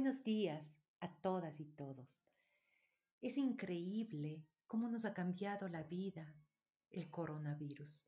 [0.00, 0.64] Buenos días
[1.00, 2.24] a todas y todos.
[3.20, 6.32] Es increíble cómo nos ha cambiado la vida
[6.90, 8.06] el coronavirus.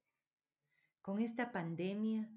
[1.03, 2.31] Con esta pandemia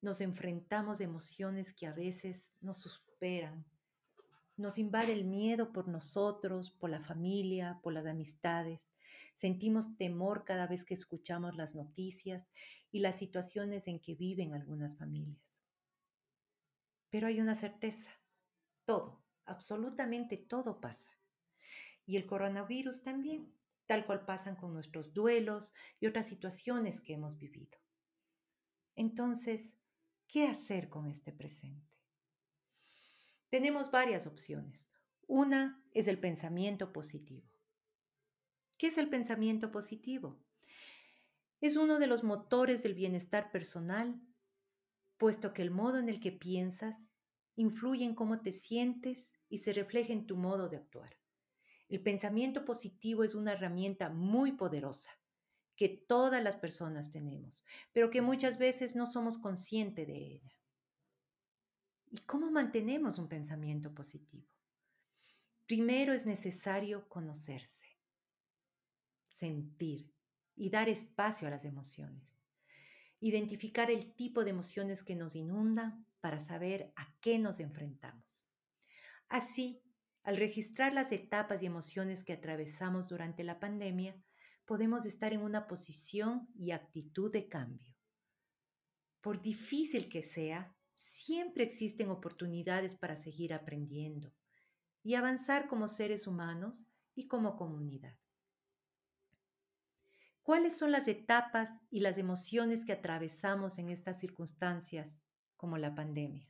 [0.00, 3.66] nos enfrentamos a emociones que a veces nos superan.
[4.56, 8.90] Nos invade el miedo por nosotros, por la familia, por las amistades.
[9.34, 12.50] Sentimos temor cada vez que escuchamos las noticias
[12.90, 15.62] y las situaciones en que viven algunas familias.
[17.10, 18.08] Pero hay una certeza,
[18.84, 21.10] todo, absolutamente todo pasa.
[22.06, 23.52] Y el coronavirus también,
[23.86, 27.78] tal cual pasan con nuestros duelos y otras situaciones que hemos vivido.
[28.96, 29.72] Entonces,
[30.28, 31.94] ¿qué hacer con este presente?
[33.48, 34.90] Tenemos varias opciones.
[35.26, 37.48] Una es el pensamiento positivo.
[38.76, 40.38] ¿Qué es el pensamiento positivo?
[41.60, 44.20] Es uno de los motores del bienestar personal,
[45.16, 46.98] puesto que el modo en el que piensas
[47.56, 51.16] influye en cómo te sientes y se refleja en tu modo de actuar.
[51.88, 55.10] El pensamiento positivo es una herramienta muy poderosa
[55.76, 60.54] que todas las personas tenemos, pero que muchas veces no somos conscientes de ella.
[62.10, 64.46] ¿Y cómo mantenemos un pensamiento positivo?
[65.66, 67.86] Primero es necesario conocerse,
[69.28, 70.12] sentir
[70.54, 72.22] y dar espacio a las emociones.
[73.20, 78.48] Identificar el tipo de emociones que nos inundan para saber a qué nos enfrentamos.
[79.28, 79.82] Así,
[80.22, 84.16] al registrar las etapas y emociones que atravesamos durante la pandemia,
[84.64, 87.94] podemos estar en una posición y actitud de cambio.
[89.20, 94.32] Por difícil que sea, siempre existen oportunidades para seguir aprendiendo
[95.02, 98.16] y avanzar como seres humanos y como comunidad.
[100.42, 105.23] ¿Cuáles son las etapas y las emociones que atravesamos en estas circunstancias
[105.56, 106.48] como la pandemia?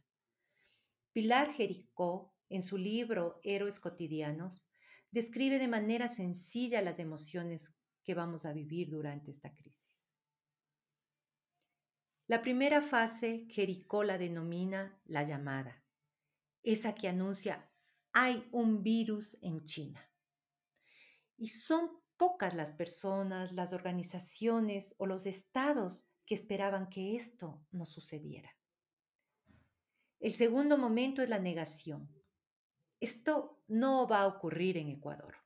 [1.13, 4.67] Pilar Jericó, en su libro Héroes Cotidianos,
[5.11, 7.73] describe de manera sencilla las emociones
[8.03, 9.85] que vamos a vivir durante esta crisis.
[12.27, 15.85] La primera fase, Jericó la denomina la llamada,
[16.63, 17.70] esa que anuncia
[18.13, 20.01] hay un virus en China.
[21.37, 27.85] Y son pocas las personas, las organizaciones o los estados que esperaban que esto no
[27.85, 28.51] sucediera.
[30.24, 32.08] El segundo momento es la negación.
[32.98, 35.36] Esto no va a ocurrir en Ecuador.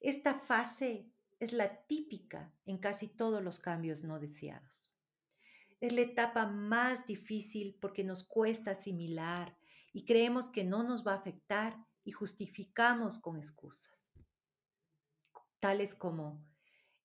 [0.00, 1.10] Esta fase
[1.40, 4.94] es la típica en casi todos los cambios no deseados.
[5.80, 9.56] Es la etapa más difícil porque nos cuesta asimilar
[9.94, 11.74] y creemos que no nos va a afectar
[12.04, 14.12] y justificamos con excusas,
[15.60, 16.46] tales como,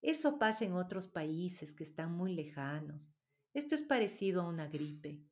[0.01, 3.15] eso pasa en otros países que están muy lejanos,
[3.53, 5.23] esto es parecido a una gripe.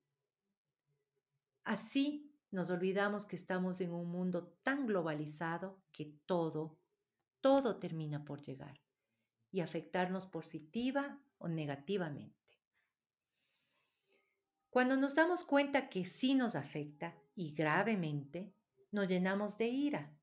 [1.67, 6.79] Así nos olvidamos que estamos en un mundo tan globalizado que todo,
[7.41, 8.79] todo termina por llegar
[9.51, 12.57] y afectarnos positiva o negativamente.
[14.69, 18.53] Cuando nos damos cuenta que sí nos afecta y gravemente,
[18.93, 20.17] nos llenamos de ira,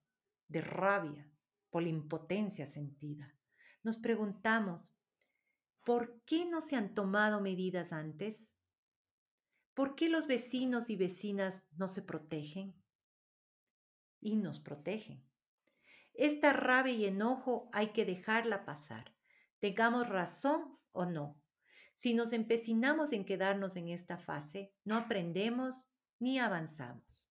[0.48, 1.30] de rabia,
[1.68, 3.34] por la impotencia sentida.
[3.82, 4.94] Nos preguntamos,
[5.84, 8.53] ¿por qué no se han tomado medidas antes?
[9.74, 12.74] ¿Por qué los vecinos y vecinas no se protegen?
[14.20, 15.22] Y nos protegen.
[16.14, 19.14] Esta rabia y enojo hay que dejarla pasar
[19.64, 21.40] tengamos razón o no.
[21.94, 27.30] Si nos empecinamos en quedarnos en esta fase, no aprendemos ni avanzamos.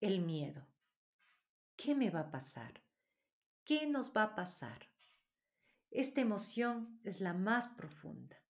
[0.00, 0.66] El miedo.
[1.76, 2.82] ¿Qué me va a pasar?
[3.64, 4.90] ¿Qué nos va a pasar?
[5.92, 8.41] Esta emoción es la más profunda.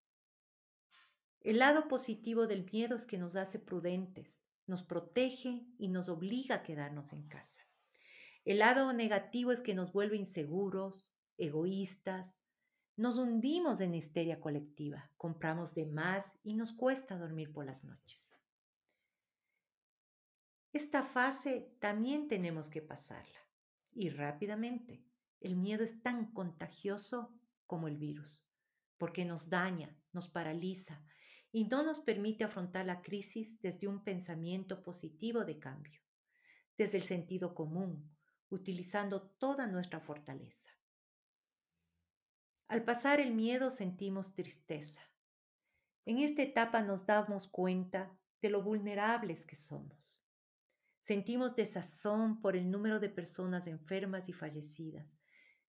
[1.44, 6.56] El lado positivo del miedo es que nos hace prudentes, nos protege y nos obliga
[6.56, 7.62] a quedarnos en casa.
[8.46, 12.40] El lado negativo es que nos vuelve inseguros, egoístas,
[12.96, 18.24] nos hundimos en histeria colectiva, compramos de más y nos cuesta dormir por las noches.
[20.74, 23.40] Esta fase también tenemos que pasarla
[23.94, 25.04] y rápidamente.
[25.40, 27.34] El miedo es tan contagioso
[27.66, 28.46] como el virus,
[29.00, 31.02] porque nos daña, nos paraliza
[31.52, 36.02] y no nos permite afrontar la crisis desde un pensamiento positivo de cambio,
[36.78, 38.10] desde el sentido común,
[38.50, 40.70] utilizando toda nuestra fortaleza.
[42.68, 45.02] Al pasar el miedo sentimos tristeza.
[46.06, 50.24] En esta etapa nos damos cuenta de lo vulnerables que somos.
[51.02, 55.06] Sentimos desazón por el número de personas enfermas y fallecidas,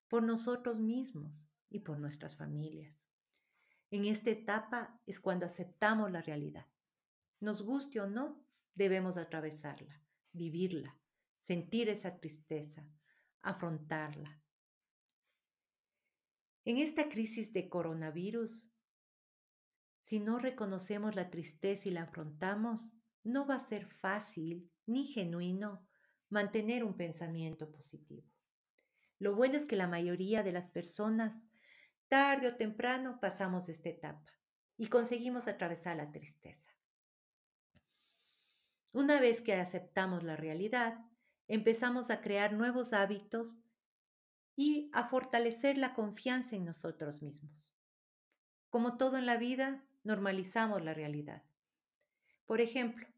[0.08, 3.11] por nosotros mismos y por nuestras familias.
[3.92, 6.66] En esta etapa es cuando aceptamos la realidad.
[7.40, 8.42] Nos guste o no,
[8.74, 10.02] debemos atravesarla,
[10.32, 10.98] vivirla,
[11.42, 12.88] sentir esa tristeza,
[13.42, 14.40] afrontarla.
[16.64, 18.72] En esta crisis de coronavirus,
[20.06, 22.94] si no reconocemos la tristeza y la afrontamos,
[23.24, 25.86] no va a ser fácil ni genuino
[26.30, 28.26] mantener un pensamiento positivo.
[29.18, 31.38] Lo bueno es que la mayoría de las personas,
[32.12, 34.30] tarde o temprano, pasamos esta etapa
[34.76, 36.70] y conseguimos atravesar la tristeza.
[38.92, 40.98] Una vez que aceptamos la realidad,
[41.48, 43.62] empezamos a crear nuevos hábitos
[44.54, 47.74] y a fortalecer la confianza en nosotros mismos.
[48.68, 51.42] Como todo en la vida, normalizamos la realidad.
[52.44, 53.08] Por ejemplo,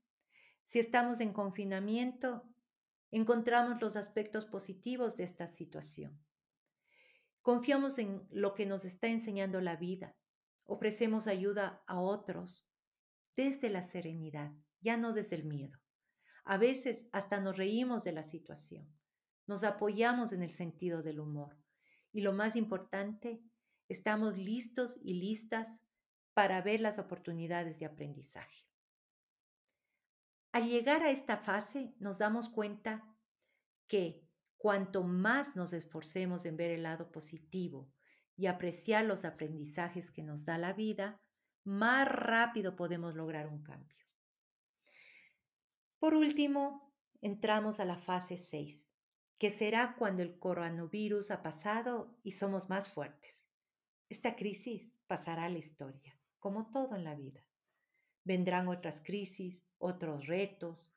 [0.66, 2.44] si estamos en confinamiento,
[3.10, 6.16] encontramos los aspectos positivos de esta situación.
[7.44, 10.16] Confiamos en lo que nos está enseñando la vida.
[10.64, 12.66] Ofrecemos ayuda a otros
[13.36, 14.50] desde la serenidad,
[14.80, 15.78] ya no desde el miedo.
[16.46, 18.88] A veces hasta nos reímos de la situación.
[19.46, 21.54] Nos apoyamos en el sentido del humor.
[22.12, 23.42] Y lo más importante,
[23.90, 25.68] estamos listos y listas
[26.32, 28.64] para ver las oportunidades de aprendizaje.
[30.50, 33.04] Al llegar a esta fase nos damos cuenta
[33.86, 34.24] que
[34.64, 37.92] cuanto más nos esforcemos en ver el lado positivo
[38.34, 41.20] y apreciar los aprendizajes que nos da la vida,
[41.64, 44.06] más rápido podemos lograr un cambio.
[45.98, 48.88] Por último, entramos a la fase 6,
[49.36, 53.38] que será cuando el coronavirus ha pasado y somos más fuertes.
[54.08, 57.44] Esta crisis pasará a la historia, como todo en la vida.
[58.24, 60.90] Vendrán otras crisis, otros retos,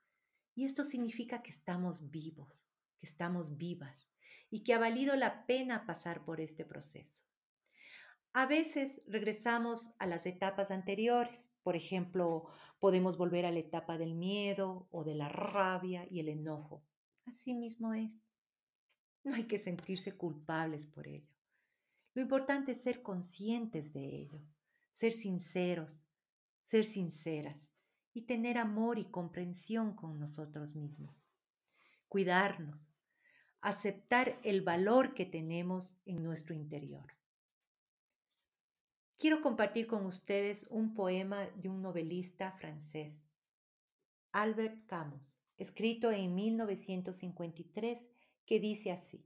[0.56, 2.64] y esto significa que estamos vivos,
[3.00, 4.10] que estamos vivas
[4.50, 7.26] y que ha valido la pena pasar por este proceso.
[8.34, 12.46] A veces regresamos a las etapas anteriores, por ejemplo,
[12.80, 16.86] podemos volver a la etapa del miedo o de la rabia y el enojo.
[17.26, 18.24] Así mismo es.
[19.24, 21.34] No hay que sentirse culpables por ello.
[22.14, 24.42] Lo importante es ser conscientes de ello,
[24.92, 26.06] ser sinceros,
[26.70, 27.70] ser sinceras
[28.14, 31.30] y tener amor y comprensión con nosotros mismos.
[32.08, 32.87] Cuidarnos,
[33.62, 37.14] aceptar el valor que tenemos en nuestro interior.
[39.18, 43.28] Quiero compartir con ustedes un poema de un novelista francés,
[44.32, 48.00] Albert Camus, escrito en 1953,
[48.46, 49.26] que dice así,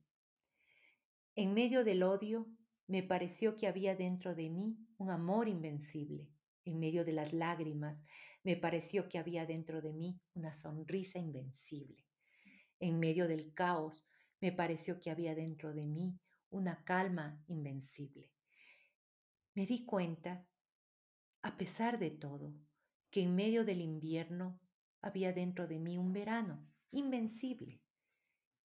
[1.36, 2.48] En medio del odio,
[2.88, 6.30] me pareció que había dentro de mí un amor invencible.
[6.64, 8.04] En medio de las lágrimas,
[8.44, 12.06] me pareció que había dentro de mí una sonrisa invencible.
[12.80, 14.11] En medio del caos,
[14.42, 18.32] me pareció que había dentro de mí una calma invencible
[19.54, 20.46] me di cuenta,
[21.42, 22.54] a pesar de todo,
[23.10, 24.60] que en medio del invierno
[25.02, 27.82] había dentro de mí un verano invencible.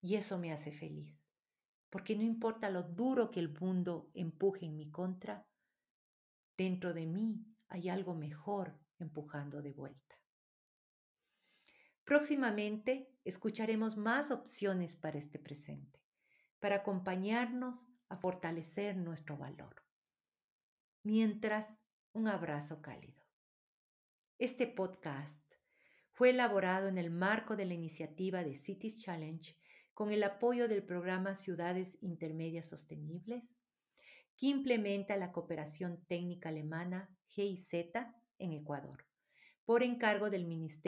[0.00, 1.18] Y eso me hace feliz,
[1.90, 5.44] porque no importa lo duro que el mundo empuje en mi contra,
[6.56, 10.14] dentro de mí hay algo mejor empujando de vuelta.
[12.06, 16.00] Próximamente escucharemos más opciones para este presente,
[16.60, 19.86] para acompañarnos a fortalecer nuestro valor
[21.06, 21.72] mientras
[22.14, 23.22] un abrazo cálido.
[24.38, 25.40] Este podcast
[26.10, 29.56] fue elaborado en el marco de la iniciativa de Cities Challenge
[29.94, 33.44] con el apoyo del programa Ciudades Intermedias Sostenibles,
[34.36, 37.72] que implementa la cooperación técnica alemana GIZ
[38.38, 39.04] en Ecuador,
[39.64, 40.76] por encargo del Ministerio